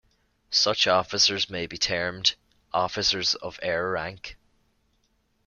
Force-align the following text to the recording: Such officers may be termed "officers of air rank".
Such 0.49 0.87
officers 0.87 1.47
may 1.47 1.67
be 1.67 1.77
termed 1.77 2.33
"officers 2.73 3.35
of 3.35 3.59
air 3.61 3.87
rank". 3.87 4.35